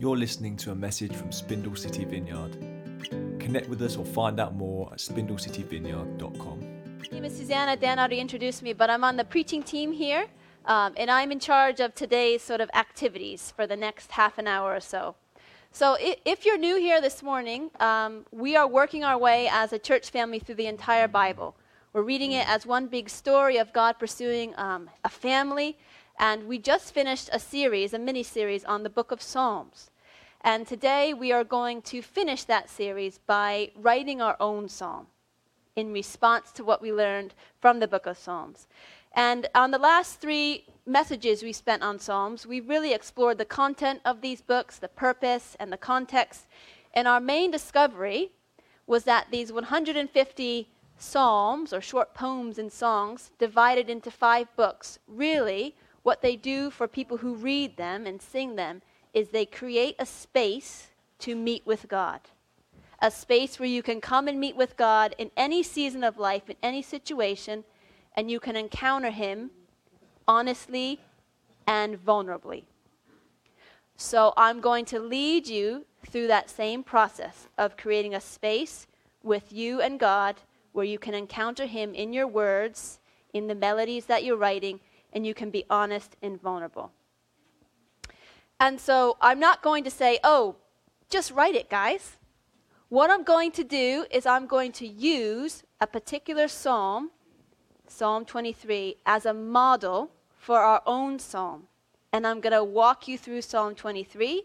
[0.00, 2.56] You're listening to a message from Spindle City Vineyard.
[3.38, 6.60] Connect with us or find out more at spindlecityvineyard.com.
[6.60, 7.76] My name is Susanna.
[7.76, 10.24] Dan already introduced me, but I'm on the preaching team here,
[10.64, 14.46] um, and I'm in charge of today's sort of activities for the next half an
[14.46, 15.16] hour or so.
[15.70, 19.78] So, if, you're new here this morning, um, we are working our way as a
[19.78, 21.56] church family through the entire Bible.
[21.92, 25.76] We're reading it as one big story of God pursuing um, a family,
[26.18, 29.89] and we just finished a series, a mini series on the book of Psalms.
[30.42, 35.06] And today we are going to finish that series by writing our own psalm
[35.76, 38.66] in response to what we learned from the book of Psalms.
[39.12, 44.00] And on the last three messages we spent on Psalms, we really explored the content
[44.06, 46.46] of these books, the purpose, and the context.
[46.94, 48.30] And our main discovery
[48.86, 55.76] was that these 150 psalms, or short poems and songs, divided into five books, really,
[56.02, 58.80] what they do for people who read them and sing them
[59.12, 60.88] is they create a space
[61.20, 62.20] to meet with God.
[63.00, 66.50] A space where you can come and meet with God in any season of life,
[66.50, 67.64] in any situation,
[68.14, 69.50] and you can encounter Him
[70.28, 71.00] honestly
[71.66, 72.64] and vulnerably.
[73.96, 78.86] So I'm going to lead you through that same process of creating a space
[79.22, 80.36] with you and God
[80.72, 82.98] where you can encounter Him in your words,
[83.32, 84.80] in the melodies that you're writing,
[85.12, 86.92] and you can be honest and vulnerable.
[88.60, 90.56] And so I'm not going to say, oh,
[91.08, 92.18] just write it, guys.
[92.90, 97.10] What I'm going to do is I'm going to use a particular psalm,
[97.88, 101.64] Psalm 23, as a model for our own psalm.
[102.12, 104.42] And I'm going to walk you through Psalm 23,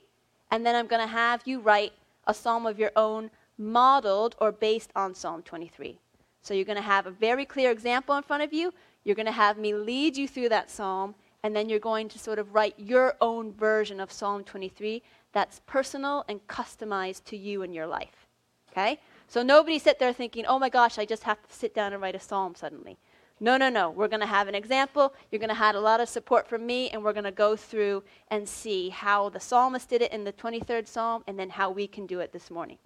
[0.51, 1.93] and then I'm going to have you write
[2.25, 5.99] a psalm of your own modeled or based on Psalm 23.
[6.41, 8.73] So you're going to have a very clear example in front of you.
[9.03, 12.17] You're going to have me lead you through that psalm, and then you're going to
[12.17, 17.61] sort of write your own version of Psalm 23 that's personal and customized to you
[17.61, 18.25] and your life.
[18.71, 18.99] Okay?
[19.27, 22.01] So nobody sit there thinking, oh my gosh, I just have to sit down and
[22.01, 22.97] write a psalm suddenly.
[23.39, 23.91] No, no, no.
[23.91, 25.13] We're going to have an example.
[25.29, 27.55] You're going to have a lot of support from me, and we're going to go
[27.55, 31.69] through and see how the psalmist did it in the 23rd psalm and then how
[31.69, 32.79] we can do it this morning.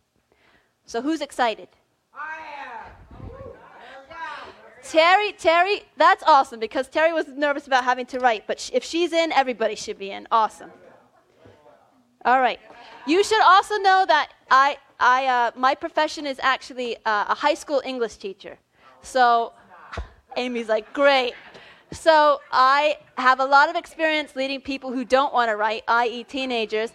[0.86, 1.70] So, who's excited?
[4.90, 9.14] Terry, Terry, that's awesome because Terry was nervous about having to write, but if she's
[9.14, 10.28] in, everybody should be in.
[10.32, 10.72] Awesome.
[12.26, 12.60] All right.
[13.06, 17.54] You should also know that I, I, uh, my profession is actually uh, a high
[17.54, 18.58] school English teacher.
[19.04, 19.54] So
[20.36, 21.34] Amy's like, great.
[21.92, 26.24] So I have a lot of experience leading people who don't want to write, i.e.,
[26.24, 26.94] teenagers,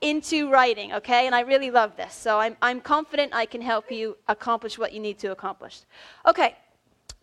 [0.00, 1.26] into writing, okay?
[1.26, 2.14] And I really love this.
[2.14, 5.80] So I'm, I'm confident I can help you accomplish what you need to accomplish.
[6.24, 6.54] Okay.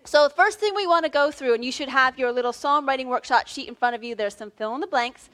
[0.05, 2.53] So, the first thing we want to go through, and you should have your little
[2.53, 4.13] psalm writing workshop sheet in front of you.
[4.13, 5.31] There's some fill in the blanks.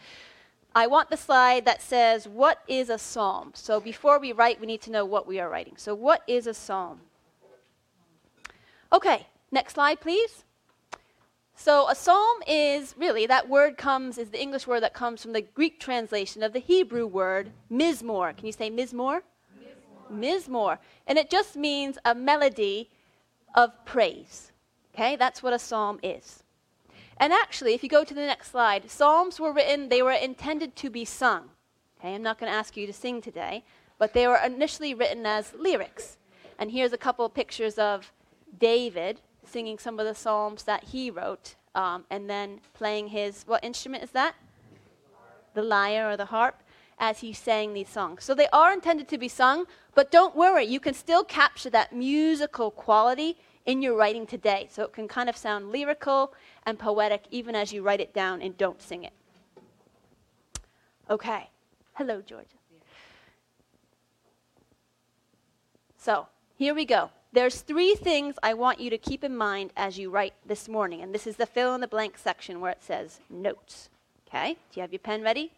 [0.74, 3.52] I want the slide that says, What is a psalm?
[3.54, 5.74] So, before we write, we need to know what we are writing.
[5.76, 7.02] So, what is a psalm?
[8.94, 10.46] Okay, next slide, please.
[11.54, 15.34] So, a psalm is really, that word comes, is the English word that comes from
[15.34, 18.38] the Greek translation of the Hebrew word mizmor.
[18.38, 19.22] Can you say mizmor?
[20.10, 20.48] Mizmor.
[20.48, 20.78] mizmor.
[21.08, 22.90] And it just means a melody
[23.54, 24.51] of praise.
[24.94, 26.44] Okay, that's what a psalm is.
[27.18, 30.76] And actually, if you go to the next slide, psalms were written, they were intended
[30.78, 31.50] to be sung.
[32.00, 33.64] Okay, I'm not going to ask you to sing today,
[34.00, 36.18] but they were initially written as lyrics.
[36.58, 38.12] And here's a couple of pictures of
[38.60, 43.64] David singing some of the psalms that he wrote, um, and then playing his, what
[43.64, 44.36] instrument is that?
[45.54, 46.64] The lyre or the harp,
[47.00, 48.24] as he sang these songs.
[48.24, 49.66] So they are intended to be sung,
[49.96, 54.68] but don't worry, you can still capture that musical quality in your writing today.
[54.72, 56.34] So it can kind of sound lyrical
[56.66, 59.14] and poetic even as you write it down and don't sing it.
[61.10, 61.50] Okay.
[61.94, 62.48] Hello, Georgia.
[65.98, 67.10] So here we go.
[67.34, 71.02] There's three things I want you to keep in mind as you write this morning.
[71.02, 73.90] And this is the fill in the blank section where it says notes.
[74.28, 74.54] Okay?
[74.54, 75.52] Do you have your pen ready?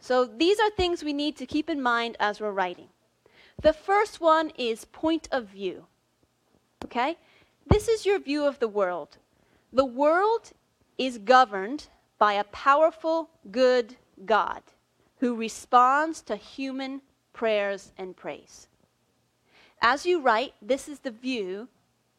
[0.00, 2.88] So these are things we need to keep in mind as we're writing.
[3.60, 5.87] The first one is point of view.
[6.84, 7.16] Okay?
[7.66, 9.18] This is your view of the world.
[9.72, 10.52] The world
[10.96, 11.88] is governed
[12.18, 14.62] by a powerful, good God
[15.20, 17.02] who responds to human
[17.32, 18.68] prayers and praise.
[19.80, 21.68] As you write, this is the view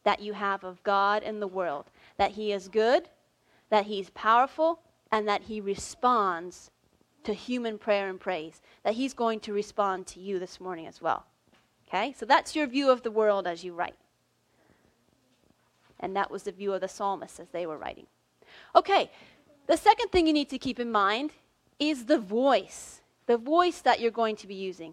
[0.04, 1.86] that you have of God and the world
[2.16, 3.08] that He is good,
[3.70, 4.80] that He's powerful,
[5.12, 6.70] and that He responds
[7.24, 11.02] to human prayer and praise, that He's going to respond to you this morning as
[11.02, 11.26] well.
[11.88, 12.14] Okay?
[12.16, 13.96] So that's your view of the world as you write.
[16.00, 18.06] And that was the view of the psalmists as they were writing.
[18.74, 19.10] Okay,
[19.66, 21.30] the second thing you need to keep in mind
[21.78, 23.00] is the voice.
[23.30, 24.92] the voice that you're going to be using.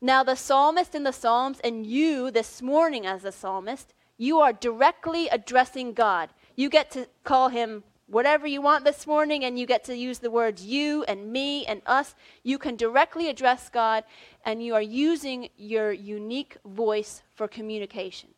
[0.00, 4.52] Now, the psalmist in the Psalms, and you this morning as a psalmist, you are
[4.52, 6.30] directly addressing God.
[6.56, 10.18] You get to call him whatever you want this morning, and you get to use
[10.18, 12.16] the words you and me and us.
[12.42, 14.02] You can directly address God,
[14.44, 18.30] and you are using your unique voice for communication.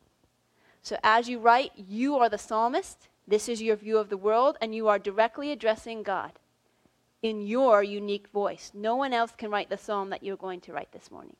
[0.81, 3.07] So as you write, you are the psalmist.
[3.27, 6.31] This is your view of the world, and you are directly addressing God
[7.21, 8.71] in your unique voice.
[8.73, 11.35] No one else can write the psalm that you're going to write this morning.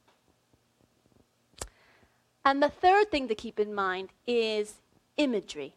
[2.46, 4.76] And the third thing to keep in mind is
[5.18, 5.76] imagery.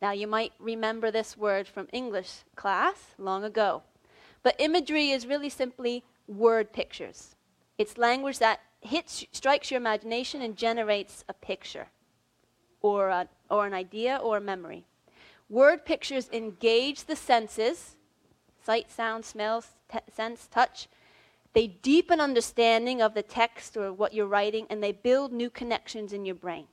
[0.00, 3.82] Now, you might remember this word from English class long ago.
[4.42, 7.34] But imagery is really simply word pictures.
[7.78, 11.88] It's language that hits, strikes your imagination and generates a picture
[12.80, 14.84] or, a, or an idea or a memory.
[15.48, 17.96] Word pictures engage the senses
[18.68, 20.88] sight, sound, smell, t- sense, touch.
[21.54, 26.12] They deepen understanding of the text or what you're writing, and they build new connections
[26.12, 26.66] in your brain.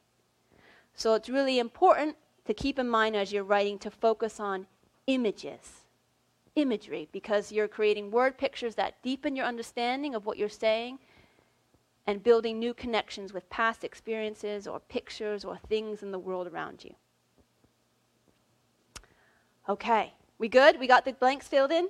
[0.94, 2.18] So it's really important
[2.48, 4.68] to keep in mind as you're writing to focus on
[5.08, 5.86] images,
[6.56, 11.00] imagery, because you're creating word pictures that deepen your understanding of what you're saying
[12.08, 16.84] and building new connections with past experiences or pictures or things in the world around
[16.84, 16.94] you.
[19.68, 20.80] Okay, we good?
[20.80, 21.90] We got the blanks filled in?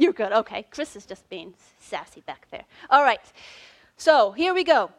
[0.00, 0.32] You're good.
[0.32, 0.66] Okay.
[0.70, 2.64] Chris is just being sassy back there.
[2.88, 3.20] All right.
[3.98, 4.90] So here we go.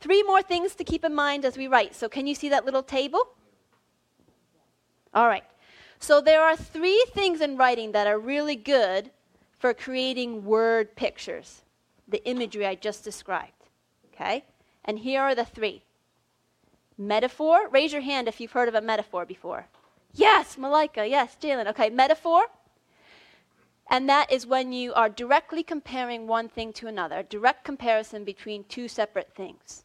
[0.00, 1.94] Three more things to keep in mind as we write.
[1.94, 3.20] So, can you see that little table?
[5.14, 5.44] All right.
[6.00, 9.12] So, there are three things in writing that are really good
[9.62, 11.62] for creating word pictures,
[12.08, 13.68] the imagery I just described.
[14.12, 14.44] Okay?
[14.84, 15.84] And here are the three
[16.98, 17.68] metaphor.
[17.70, 19.68] Raise your hand if you've heard of a metaphor before.
[20.12, 21.06] Yes, Malika.
[21.06, 21.68] Yes, Jalen.
[21.68, 22.46] Okay, metaphor.
[23.88, 28.64] And that is when you are directly comparing one thing to another, direct comparison between
[28.64, 29.84] two separate things.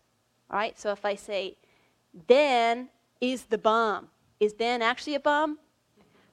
[0.49, 1.57] All right, so if I say,
[2.27, 2.89] Dan
[3.21, 4.07] is the bomb,
[4.39, 5.59] is Dan actually a bomb?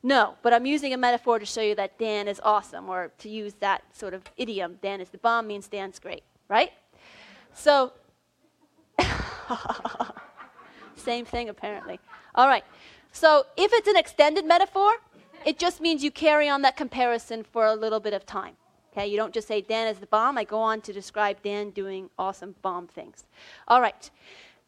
[0.06, 3.29] No, but I'm using a metaphor to show you that Dan is awesome, or to
[3.31, 6.73] use that sort of idiom, Dan is the bomb means Dan's great, right?
[7.55, 7.95] So,
[10.95, 11.99] same thing apparently.
[12.35, 12.65] All right,
[13.12, 14.93] so if it's an extended metaphor,
[15.47, 18.56] it just means you carry on that comparison for a little bit of time.
[18.93, 20.37] Okay, you don't just say Dan is the bomb.
[20.37, 23.25] I go on to describe Dan doing awesome bomb things.
[23.67, 24.11] All right.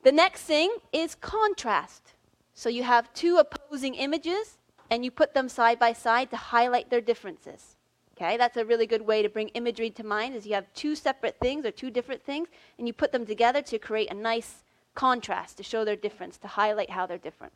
[0.03, 2.15] The next thing is contrast.
[2.55, 4.59] So you have two opposing images
[4.91, 7.77] and you put them side by side to highlight their differences.
[8.17, 10.95] Okay, that's a really good way to bring imagery to mind is you have two
[10.95, 12.49] separate things or two different things
[12.79, 16.49] and you put them together to create a nice contrast to show their difference, to
[16.49, 17.53] highlight how they're different.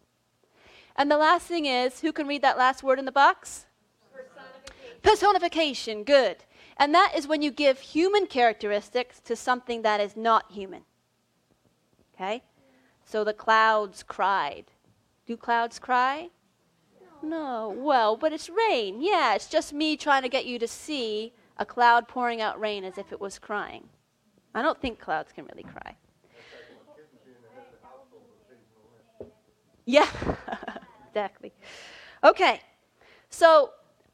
[0.96, 3.64] And the last thing is, who can read that last word in the box?
[4.12, 5.00] Personification.
[5.02, 6.36] Personification, good.
[6.76, 10.82] And that is when you give human characteristics to something that is not human.
[12.14, 12.42] Okay?
[13.06, 14.66] So the clouds cried.
[15.26, 16.28] Do clouds cry?
[17.22, 17.74] No.
[17.76, 19.00] Well, but it's rain.
[19.00, 22.84] Yeah, it's just me trying to get you to see a cloud pouring out rain
[22.84, 23.88] as if it was crying.
[24.54, 25.96] I don't think clouds can really cry.
[29.84, 30.06] Yeah,
[31.08, 31.52] exactly.
[32.24, 32.60] Okay,
[33.28, 33.70] so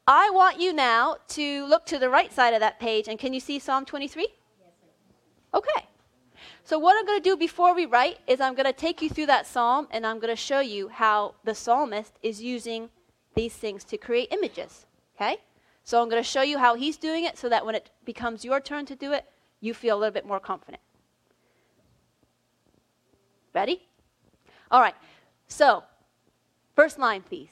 [0.07, 3.33] I want you now to look to the right side of that page, and can
[3.33, 4.27] you see Psalm 23?
[5.53, 5.87] Okay.
[6.63, 9.09] So, what I'm going to do before we write is I'm going to take you
[9.09, 12.89] through that psalm and I'm going to show you how the psalmist is using
[13.37, 14.85] these things to create images.
[15.15, 15.37] Okay?
[15.83, 18.43] So, I'm going to show you how he's doing it so that when it becomes
[18.43, 19.25] your turn to do it,
[19.61, 20.81] you feel a little bit more confident.
[23.53, 23.81] Ready?
[24.69, 24.95] All right.
[25.47, 25.83] So,
[26.75, 27.49] first line, please.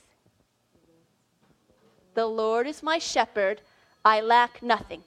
[2.13, 3.61] The Lord is my shepherd,
[4.03, 5.03] I lack nothing.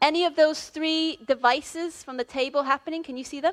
[0.00, 3.02] Any of those three devices from the table happening?
[3.02, 3.52] Can you see them?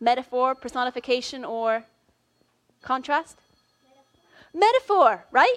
[0.00, 1.84] Metaphor, personification, or
[2.82, 3.38] contrast?
[4.54, 5.26] Metaphor.
[5.30, 5.56] Right?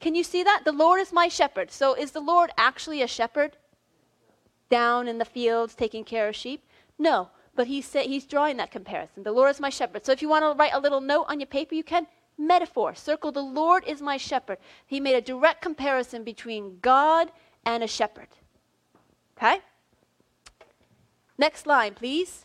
[0.00, 0.62] Can you see that?
[0.64, 1.70] The Lord is my shepherd.
[1.70, 3.56] So is the Lord actually a shepherd
[4.70, 6.62] down in the fields taking care of sheep?
[6.98, 9.24] No, but he's, he's drawing that comparison.
[9.24, 10.06] The Lord is my shepherd.
[10.06, 12.06] So if you want to write a little note on your paper, you can.
[12.38, 12.94] Metaphor.
[12.94, 14.58] Circle, the Lord is my shepherd.
[14.86, 17.32] He made a direct comparison between God
[17.66, 18.28] and a shepherd.
[19.36, 19.60] Okay?
[21.36, 22.44] Next line, please.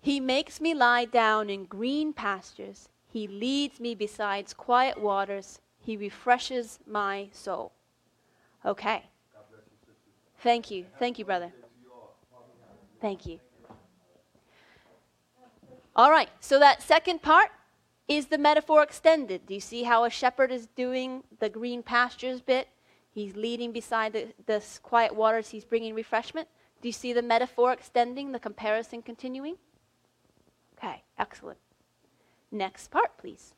[0.00, 2.88] He makes me lie down in green pastures.
[3.14, 5.60] He leads me beside quiet waters.
[5.78, 7.70] He refreshes my soul.
[8.66, 9.04] Okay.
[10.40, 10.86] Thank you.
[10.98, 11.52] Thank you, brother.
[13.00, 13.38] Thank you.
[15.94, 17.50] All right, so that second part,
[18.08, 19.46] is the metaphor extended?
[19.46, 22.66] Do you see how a shepherd is doing the green pastures bit?
[23.12, 26.48] He's leading beside the, the quiet waters, he's bringing refreshment.
[26.82, 29.54] Do you see the metaphor extending, the comparison continuing?
[30.76, 31.58] Okay, excellent.
[32.50, 33.54] Next part, please.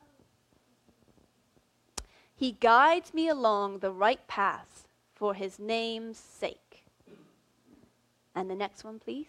[2.35, 6.83] He guides me along the right path for his name's sake.
[8.35, 9.27] And the next one, please.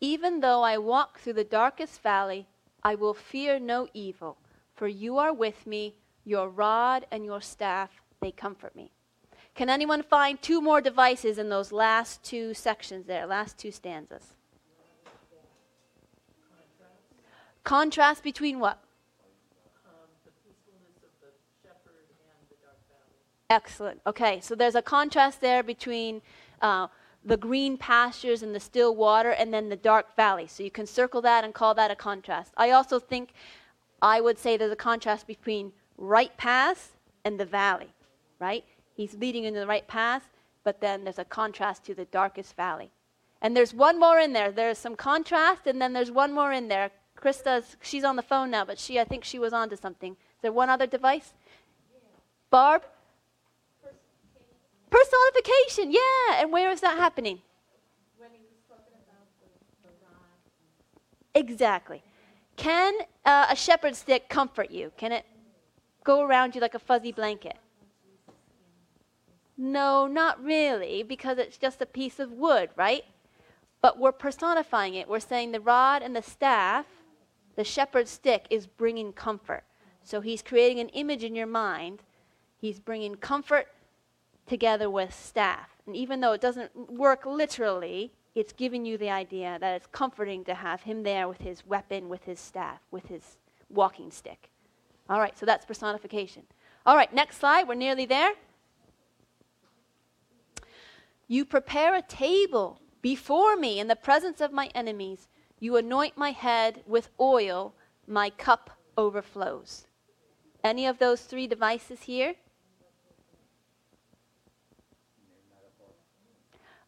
[0.00, 2.46] Even though I walk through the darkest valley,
[2.82, 4.36] I will fear no evil,
[4.74, 8.90] for you are with me, your rod and your staff, they comfort me.
[9.54, 14.35] Can anyone find two more devices in those last two sections there, last two stanzas?
[17.66, 18.78] Contrast between what?
[23.50, 24.00] Excellent.
[24.06, 26.22] Okay, so there's a contrast there between
[26.62, 26.86] uh,
[27.24, 30.46] the green pastures and the still water and then the dark valley.
[30.46, 32.52] So you can circle that and call that a contrast.
[32.56, 33.30] I also think
[34.00, 37.92] I would say there's a contrast between right path and the valley,
[38.38, 38.64] right?
[38.94, 40.28] He's leading in the right path,
[40.62, 42.92] but then there's a contrast to the darkest valley.
[43.42, 44.52] And there's one more in there.
[44.52, 46.92] There's some contrast, and then there's one more in there.
[47.26, 50.12] Krista's, she's on the phone now, but she, I think she was on to something.
[50.12, 51.32] Is there one other device?
[52.50, 52.82] Barb?
[54.88, 56.40] Personification, yeah.
[56.40, 57.40] And where is that happening?
[61.34, 62.02] Exactly.
[62.54, 64.92] Can uh, a shepherd's stick comfort you?
[64.96, 65.26] Can it
[66.04, 67.56] go around you like a fuzzy blanket?
[69.58, 73.04] No, not really, because it's just a piece of wood, right?
[73.82, 75.08] But we're personifying it.
[75.08, 76.86] We're saying the rod and the staff,
[77.56, 79.64] the shepherd's stick, is bringing comfort.
[80.02, 82.02] So he's creating an image in your mind.
[82.58, 83.66] He's bringing comfort
[84.46, 85.70] together with staff.
[85.86, 90.44] And even though it doesn't work literally, it's giving you the idea that it's comforting
[90.44, 93.38] to have him there with his weapon, with his staff, with his
[93.70, 94.50] walking stick.
[95.08, 96.42] All right, so that's personification.
[96.84, 97.66] All right, next slide.
[97.66, 98.32] We're nearly there.
[101.28, 105.28] You prepare a table before me in the presence of my enemies.
[105.58, 107.74] You anoint my head with oil,
[108.06, 109.86] my cup overflows.
[110.62, 112.34] Any of those three devices here?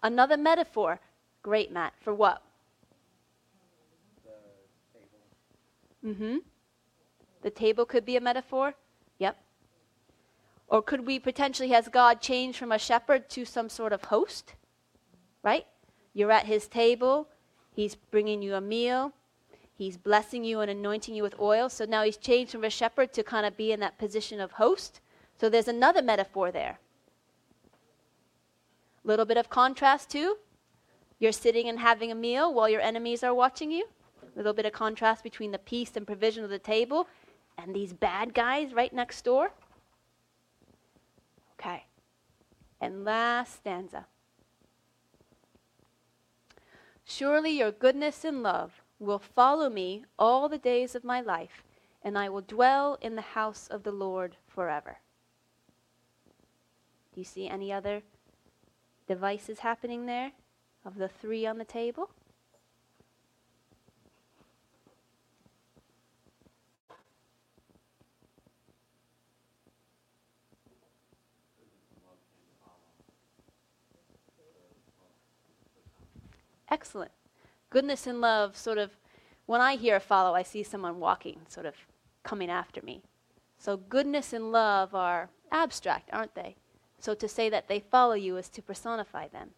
[0.03, 1.01] Another metaphor.
[1.43, 1.95] Great, Matt.
[2.01, 2.43] For what?
[6.05, 6.37] Mm-hmm.
[7.43, 8.75] The table could be a metaphor.
[9.19, 9.37] Yep.
[10.69, 14.55] Or could we potentially, has God changed from a shepherd to some sort of host?
[15.43, 15.67] Right?
[16.13, 17.29] You're at his table.
[17.79, 19.13] He's bringing you a meal.
[19.73, 21.69] He's blessing you and anointing you with oil.
[21.69, 24.51] So now he's changed from a shepherd to kind of be in that position of
[24.51, 25.01] host.
[25.41, 26.81] So there's another metaphor there.
[29.05, 30.39] A Little bit of contrast too.
[31.21, 33.87] You're sitting and having a meal while your enemies are watching you.
[34.25, 37.07] A little bit of contrast between the peace and provision of the table
[37.59, 39.53] and these bad guys right next door.
[41.61, 41.85] Okay.
[42.81, 44.07] And last stanza.
[47.11, 51.65] Surely your goodness and love will follow me all the days of my life,
[52.03, 54.99] and I will dwell in the house of the Lord forever.
[57.15, 58.03] Do you see any other
[59.07, 60.33] devices happening there
[60.85, 62.11] of the three on the table?
[76.71, 77.11] Excellent.
[77.71, 78.91] Goodness and love, sort of,
[79.47, 81.75] when I hear a follow, I see someone walking, sort of
[82.23, 83.03] coming after me.
[83.59, 86.57] So goodness and love are abstract, aren't they?
[86.99, 89.51] So to say that they follow you is to personify them.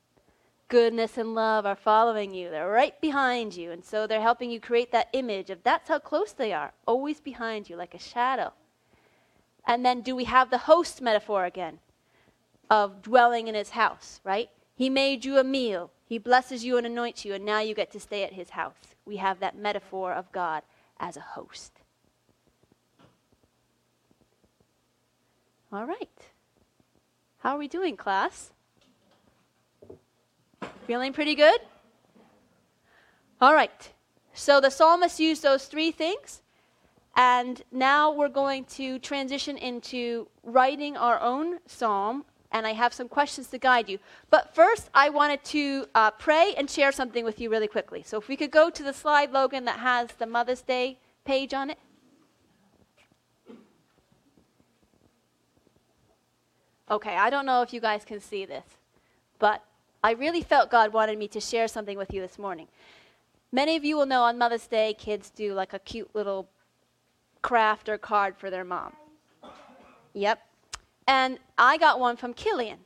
[0.68, 2.48] Goodness and love are following you.
[2.48, 3.72] They're right behind you.
[3.72, 7.20] And so they're helping you create that image of that's how close they are, always
[7.20, 8.52] behind you, like a shadow.
[9.66, 11.80] And then do we have the host metaphor again
[12.70, 14.48] of dwelling in his house, right?
[14.76, 15.90] He made you a meal.
[16.10, 18.96] He blesses you and anoints you, and now you get to stay at his house.
[19.06, 20.64] We have that metaphor of God
[20.98, 21.70] as a host.
[25.72, 26.08] All right.
[27.38, 28.50] How are we doing, class?
[30.88, 31.60] Feeling pretty good?
[33.40, 33.92] All right.
[34.34, 36.42] So the psalmist used those three things.
[37.14, 42.24] And now we're going to transition into writing our own psalm.
[42.52, 43.98] And I have some questions to guide you.
[44.28, 48.02] But first, I wanted to uh, pray and share something with you really quickly.
[48.04, 51.54] So if we could go to the slide, Logan, that has the Mother's Day page
[51.54, 51.78] on it.
[56.90, 58.64] Okay, I don't know if you guys can see this,
[59.38, 59.62] but
[60.02, 62.66] I really felt God wanted me to share something with you this morning.
[63.52, 66.48] Many of you will know on Mother's Day, kids do like a cute little
[67.42, 68.92] craft or card for their mom.
[70.14, 70.40] Yep.
[71.10, 72.78] And I got one from Killian.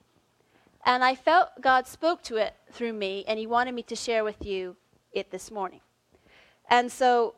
[0.87, 4.25] And I felt God spoke to it through me, and He wanted me to share
[4.25, 4.76] with you
[5.12, 5.81] it this morning.
[6.71, 7.35] And so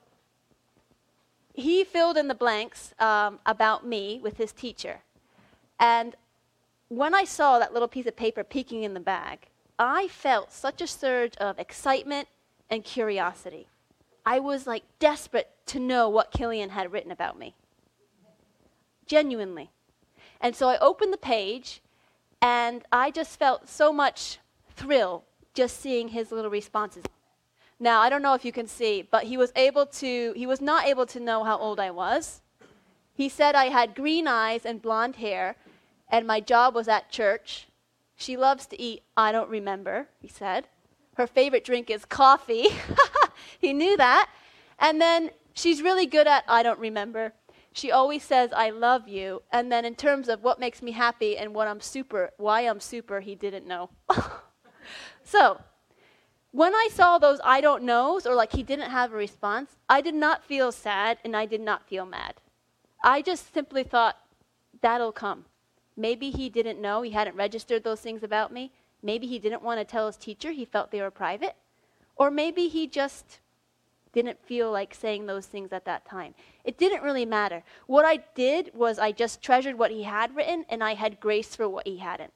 [1.56, 5.00] he filled in the blanks um, about me with his teacher.
[5.80, 6.14] And
[6.88, 10.82] when I saw that little piece of paper peeking in the bag, I felt such
[10.82, 12.28] a surge of excitement
[12.68, 13.68] and curiosity.
[14.24, 17.54] I was like desperate to know what Killian had written about me.
[19.06, 19.70] Genuinely.
[20.40, 21.80] And so I opened the page
[22.42, 24.38] and I just felt so much
[24.74, 25.24] thrill
[25.54, 27.04] just seeing his little responses.
[27.78, 30.60] Now, I don't know if you can see, but he was able to he was
[30.60, 32.40] not able to know how old I was.
[33.12, 35.56] He said I had green eyes and blonde hair
[36.08, 37.68] and my job was at church.
[38.14, 40.68] She loves to eat, I don't remember, he said.
[41.16, 42.68] Her favorite drink is coffee.
[43.58, 44.30] he knew that.
[44.78, 47.32] And then she's really good at I don't remember.
[47.76, 49.42] She always says I love you.
[49.52, 52.80] And then in terms of what makes me happy and what I'm super, why I'm
[52.80, 53.90] super, he didn't know.
[55.22, 55.60] so,
[56.52, 60.00] when I saw those I don't knows or like he didn't have a response, I
[60.00, 62.36] did not feel sad and I did not feel mad.
[63.04, 64.16] I just simply thought
[64.80, 65.44] that'll come.
[65.98, 68.72] Maybe he didn't know, he hadn't registered those things about me.
[69.02, 71.56] Maybe he didn't want to tell his teacher, he felt they were private.
[72.16, 73.40] Or maybe he just
[74.22, 76.34] didn't feel like saying those things at that time.
[76.64, 77.62] It didn't really matter.
[77.86, 81.54] What I did was I just treasured what he had written and I had grace
[81.54, 82.32] for what he hadn't.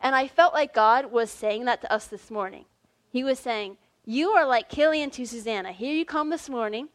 [0.00, 2.66] And I felt like God was saying that to us this morning.
[3.10, 5.72] He was saying, You are like Killian to Susanna.
[5.72, 6.88] Here you come this morning,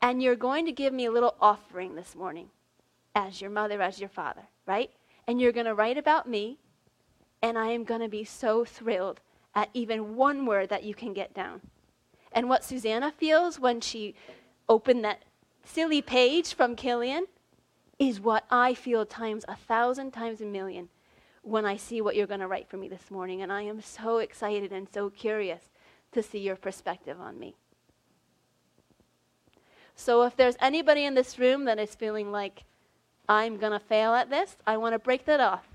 [0.00, 2.48] and you're going to give me a little offering this morning
[3.14, 4.90] as your mother, as your father, right?
[5.26, 6.58] and you're going to write about me,
[7.42, 9.20] and I am going to be so thrilled
[9.54, 11.60] at even one word that you can get down.
[12.36, 14.14] And what Susanna feels when she
[14.68, 15.22] opened that
[15.64, 17.24] silly page from Killian
[17.98, 20.90] is what I feel times a thousand times a million
[21.40, 23.40] when I see what you're going to write for me this morning.
[23.40, 25.70] And I am so excited and so curious
[26.12, 27.56] to see your perspective on me.
[29.94, 32.64] So if there's anybody in this room that is feeling like,
[33.30, 35.66] I'm going to fail at this, I want to break that off.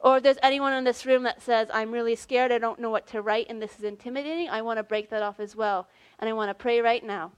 [0.00, 2.90] Or if there's anyone in this room that says, I'm really scared, I don't know
[2.90, 5.88] what to write, and this is intimidating, I want to break that off as well.
[6.18, 7.32] And I want to pray right now.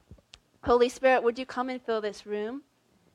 [0.64, 2.62] Holy Spirit, would you come and fill this room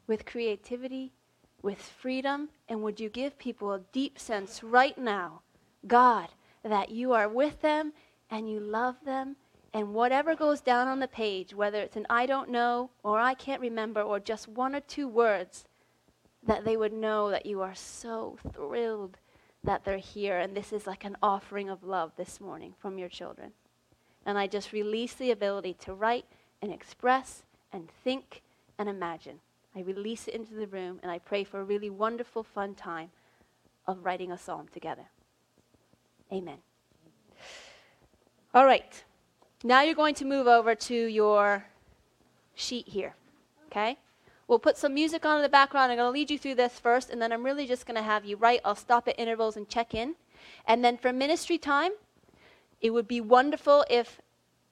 [0.07, 1.13] with creativity,
[1.61, 5.41] with freedom, and would you give people a deep sense right now,
[5.85, 6.29] God,
[6.63, 7.93] that you are with them
[8.31, 9.35] and you love them,
[9.73, 13.35] and whatever goes down on the page, whether it's an I don't know, or I
[13.35, 15.65] can't remember, or just one or two words,
[16.41, 19.17] that they would know that you are so thrilled
[19.65, 20.39] that they're here.
[20.39, 23.51] And this is like an offering of love this morning from your children.
[24.25, 26.25] And I just release the ability to write
[26.61, 28.41] and express and think
[28.77, 29.39] and imagine.
[29.75, 33.11] I release it into the room and I pray for a really wonderful, fun time
[33.87, 35.05] of writing a psalm together.
[36.31, 36.57] Amen.
[38.53, 39.03] All right.
[39.63, 41.65] Now you're going to move over to your
[42.55, 43.15] sheet here.
[43.67, 43.97] Okay?
[44.47, 45.91] We'll put some music on in the background.
[45.91, 48.03] I'm going to lead you through this first, and then I'm really just going to
[48.03, 48.61] have you write.
[48.63, 50.15] I'll stop at intervals and check in.
[50.67, 51.91] And then for ministry time,
[52.79, 54.21] it would be wonderful if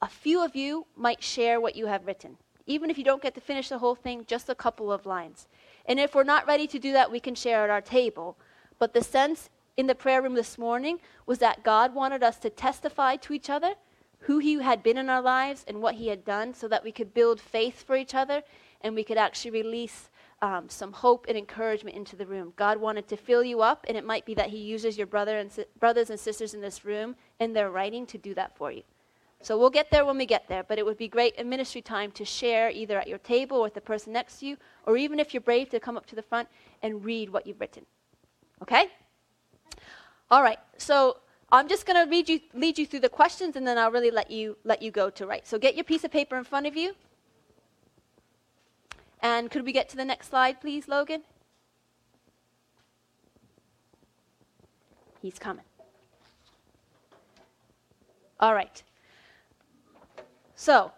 [0.00, 2.36] a few of you might share what you have written.
[2.66, 5.48] Even if you don't get to finish the whole thing, just a couple of lines.
[5.86, 8.38] And if we're not ready to do that, we can share at our table.
[8.78, 12.50] But the sense in the prayer room this morning was that God wanted us to
[12.50, 13.74] testify to each other
[14.20, 16.92] who He had been in our lives and what He had done so that we
[16.92, 18.42] could build faith for each other
[18.84, 20.10] and we could actually release
[20.42, 22.52] um, some hope and encouragement into the room.
[22.56, 25.38] God wanted to fill you up, and it might be that He uses your brother
[25.38, 28.70] and si- brothers and sisters in this room in their writing to do that for
[28.70, 28.82] you.
[29.40, 31.82] So we'll get there when we get there, but it would be great in ministry
[31.82, 35.18] time to share either at your table with the person next to you, or even
[35.18, 36.48] if you're brave to come up to the front
[36.82, 37.84] and read what you've written.
[38.62, 38.88] Okay?
[40.30, 40.58] All right.
[40.76, 41.18] So
[41.50, 42.10] I'm just going to
[42.54, 45.26] lead you through the questions, and then I'll really let you let you go to
[45.26, 45.46] write.
[45.46, 46.94] So get your piece of paper in front of you.
[49.24, 51.22] And could we get to the next slide, please, Logan?
[55.22, 55.64] He's coming.
[58.38, 58.82] All right.
[60.54, 60.92] So,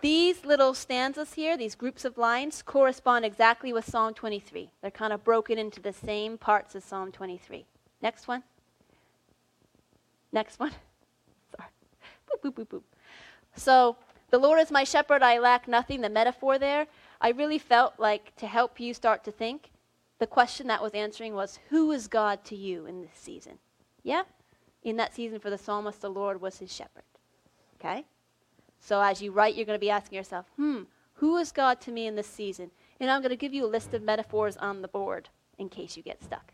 [0.00, 4.68] these little stanzas here, these groups of lines, correspond exactly with Psalm 23.
[4.82, 7.64] They're kind of broken into the same parts as Psalm 23.
[8.02, 8.42] Next one.
[10.32, 10.72] Next one.
[11.56, 11.68] Sorry.
[12.28, 12.82] Boop, boop, boop, boop.
[13.54, 13.96] So,
[14.30, 16.00] the Lord is my shepherd, I lack nothing.
[16.00, 16.88] The metaphor there
[17.20, 19.70] I really felt like to help you start to think,
[20.18, 23.58] the question that was answering was, Who is God to you in this season?
[24.02, 24.22] Yeah?
[24.82, 27.04] In that season for the psalmist, the Lord was his shepherd.
[27.78, 28.04] Okay?
[28.78, 30.82] So as you write, you're going to be asking yourself, hmm,
[31.14, 32.70] who is God to me in this season?
[32.98, 35.28] And I'm going to give you a list of metaphors on the board
[35.58, 36.52] in case you get stuck.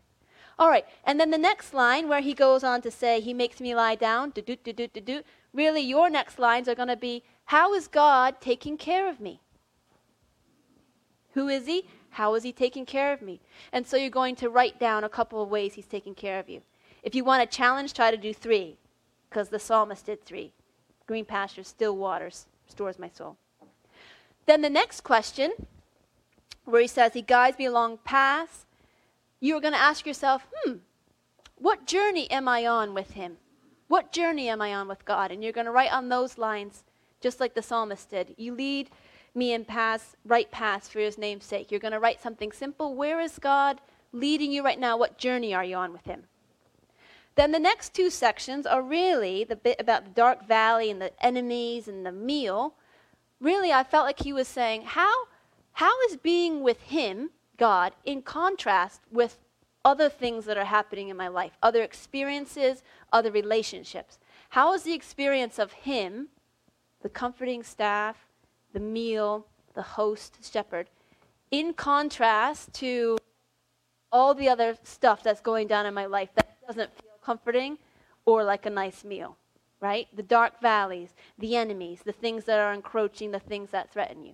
[0.59, 3.61] All right, and then the next line where he goes on to say, He makes
[3.61, 5.21] me lie down, do do do do do.
[5.53, 9.39] Really, your next lines are going to be, How is God taking care of me?
[11.37, 11.85] Who is He?
[12.09, 13.39] How is He taking care of me?
[13.71, 16.49] And so you're going to write down a couple of ways He's taking care of
[16.49, 16.61] you.
[17.03, 18.77] If you want a challenge, try to do three,
[19.29, 20.51] because the psalmist did three
[21.05, 23.37] green pastures, still waters, restores my soul.
[24.45, 25.51] Then the next question,
[26.65, 28.65] where he says, He guides me along paths
[29.39, 30.77] you're going to ask yourself, hmm,
[31.55, 33.37] what journey am I on with Him?
[33.87, 35.31] What journey am I on with God?
[35.31, 36.83] And you're going to write on those lines,
[37.21, 38.33] just like the psalmist did.
[38.37, 38.89] You lead
[39.37, 41.71] me in paths, right paths for His name's sake.
[41.71, 42.95] You're going to write something simple.
[42.95, 43.79] Where is God
[44.11, 44.97] leading you right now?
[44.97, 46.23] What journey are you on with Him?
[47.35, 51.11] Then the next two sections are really the bit about the dark valley and the
[51.23, 52.73] enemies and the meal.
[53.39, 55.13] Really, I felt like he was saying, how,
[55.73, 59.37] how is being with Him God in contrast with
[59.83, 64.19] other things that are happening in my life, other experiences, other relationships.
[64.49, 66.29] How is the experience of Him,
[67.01, 68.26] the comforting staff,
[68.73, 70.89] the meal, the host, shepherd,
[71.51, 73.17] in contrast to
[74.11, 77.77] all the other stuff that's going down in my life that doesn't feel comforting
[78.25, 79.37] or like a nice meal,
[79.79, 80.07] right?
[80.15, 84.33] The dark valleys, the enemies, the things that are encroaching, the things that threaten you.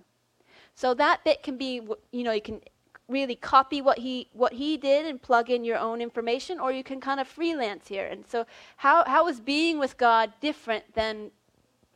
[0.74, 1.80] So that bit can be,
[2.12, 2.60] you know, you can
[3.08, 6.82] really copy what he what he did and plug in your own information or you
[6.82, 8.46] can kind of freelance here and so
[8.78, 11.30] how how is being with god different than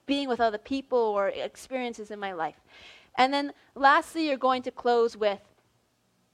[0.09, 2.57] being with other people or experiences in my life
[3.17, 5.41] and then lastly you're going to close with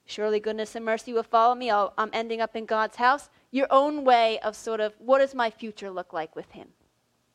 [0.07, 3.67] surely goodness and mercy will follow me i i'm ending up in god's house your
[3.71, 6.69] own way of sort of what does my future look like with him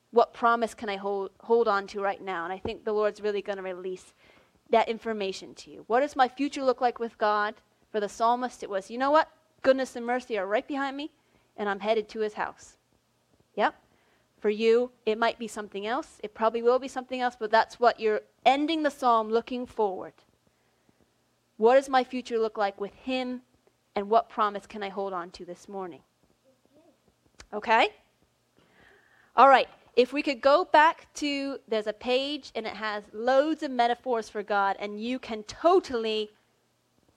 [0.09, 3.21] what promise can i hold hold on to right now and i think the lord's
[3.21, 4.13] really going to release
[4.69, 5.83] that information to you.
[5.87, 7.55] What does my future look like with God?
[7.91, 9.29] For the psalmist, it was, you know what?
[9.63, 11.11] Goodness and mercy are right behind me,
[11.57, 12.77] and I'm headed to his house.
[13.55, 13.75] Yep.
[14.39, 16.19] For you, it might be something else.
[16.23, 20.13] It probably will be something else, but that's what you're ending the psalm looking forward.
[21.57, 23.41] What does my future look like with him,
[23.95, 26.01] and what promise can I hold on to this morning?
[27.53, 27.89] Okay?
[29.35, 29.67] All right.
[29.95, 34.29] If we could go back to, there's a page and it has loads of metaphors
[34.29, 36.29] for God, and you can totally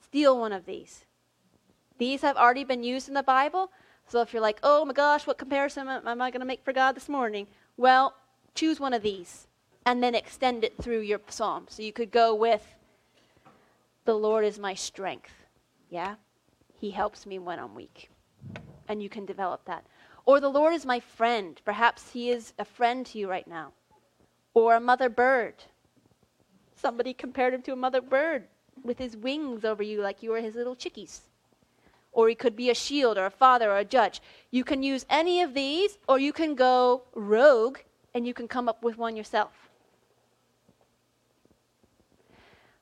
[0.03, 1.05] steal one of these.
[1.99, 3.71] These have already been used in the Bible.
[4.09, 6.73] So if you're like, oh my gosh, what comparison am I going to make for
[6.73, 7.47] God this morning?
[7.77, 8.15] Well,
[8.55, 9.47] choose one of these
[9.87, 11.67] and then extend it through your psalm.
[11.69, 12.67] So you could go with,
[14.05, 15.33] the Lord is my strength.
[15.91, 16.17] Yeah?
[16.79, 18.11] He helps me when I'm weak.
[18.89, 19.85] And you can develop that.
[20.27, 21.61] Or the Lord is my friend.
[21.65, 23.73] Perhaps He is a friend to you right now.
[24.55, 25.55] Or a mother bird.
[26.75, 28.45] Somebody compared him to a mother bird
[28.83, 31.23] with his wings over you like you were his little chickies.
[32.13, 34.21] Or he could be a shield or a father or a judge.
[34.51, 37.79] You can use any of these, or you can go rogue
[38.15, 39.71] and you can come up with one yourself.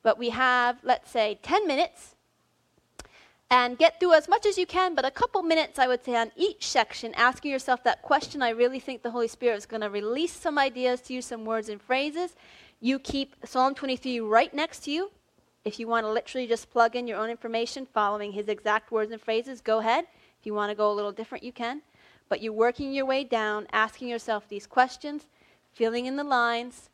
[0.03, 2.15] But we have, let's say, 10 minutes
[3.51, 6.15] and get through as much as you can, but a couple minutes, I would say,
[6.15, 8.43] on each section, asking yourself that question.
[8.43, 11.45] I really think the Holy Spirit is going to release some ideas to you, some
[11.45, 12.37] words and phrases.
[12.81, 15.11] You keep Psalm 23 right next to you.
[15.65, 19.13] If you want to literally just plug in your own information following his exact words
[19.13, 20.07] and phrases, go ahead.
[20.39, 21.83] If you want to go a little different, you can.
[22.29, 25.27] But you're working your way down, asking yourself these questions,
[25.73, 26.89] filling in the lines,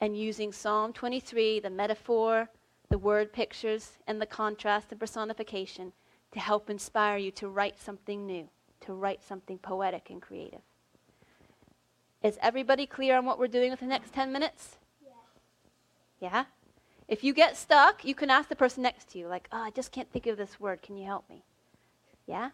[0.00, 2.48] and using Psalm 23, the metaphor,
[2.88, 5.92] the word pictures, and the contrast and personification
[6.32, 8.48] to help inspire you to write something new,
[8.80, 10.62] to write something poetic and creative.
[12.22, 14.76] Is everybody clear on what we're doing with the next 10 minutes?
[15.00, 15.14] Yes.
[16.20, 16.44] Yeah?
[17.10, 19.70] If you get stuck, you can ask the person next to you, like, oh, I
[19.70, 20.80] just can't think of this word.
[20.80, 21.42] Can you help me?
[22.26, 22.50] Yeah?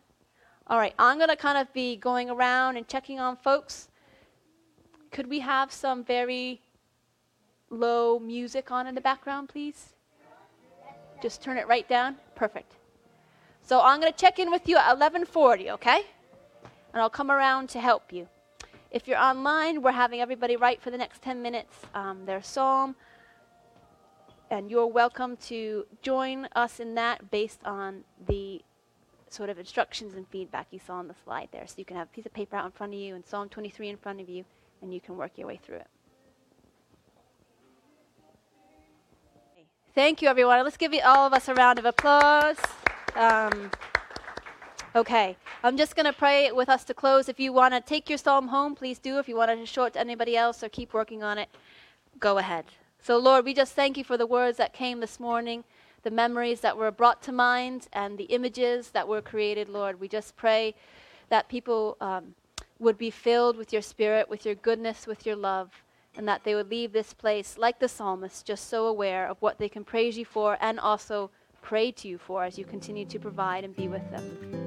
[0.67, 3.89] All right, I'm going to kind of be going around and checking on folks.
[5.11, 6.63] Could we have some very
[7.69, 9.91] low music on in the background, please?
[11.23, 12.17] Just turn it right down.
[12.35, 12.77] Perfect.
[13.61, 16.01] So I'm going to check in with you at 11:40, okay?
[16.95, 18.27] And I'll come around to help you.
[18.91, 22.97] If you're online, we're having everybody write for the next 10 minutes um, their psalm,
[24.51, 28.63] and you're welcome to join us in that based on the
[29.29, 31.67] sort of instructions and feedback you saw on the slide there.
[31.67, 33.49] So you can have a piece of paper out in front of you and Psalm
[33.49, 34.45] 23 in front of you,
[34.83, 35.87] and you can work your way through it.
[39.95, 40.63] Thank you, everyone.
[40.63, 42.59] Let's give you, all of us a round of applause.
[43.15, 43.71] Um,
[44.95, 47.31] okay, I'm just going to pray with us to close.
[47.31, 49.19] If you want to take your psalm home, please do.
[49.19, 51.49] If you want to show it to anybody else or keep working on it,
[52.21, 52.67] go ahead.
[53.07, 55.63] So, Lord, we just thank you for the words that came this morning,
[56.03, 60.01] the memories that were brought to mind, and the images that were created, Lord.
[60.01, 60.75] We just pray
[61.29, 62.35] that people um,
[62.81, 65.71] would be filled with your spirit, with your goodness, with your love,
[66.17, 69.59] and that they would leave this place like the psalmist, just so aware of what
[69.61, 71.31] they can praise you for and also
[71.63, 74.66] pray to you for as you continue to provide and be with them.